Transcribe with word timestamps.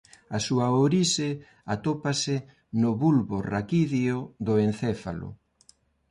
A 0.35 0.37
súa 0.45 0.67
orixe 0.85 1.29
atópase 1.73 2.35
no 2.81 2.91
bulbo 3.01 3.37
raquídeo 3.53 4.17
do 4.45 4.53
encéfalo. 4.67 5.29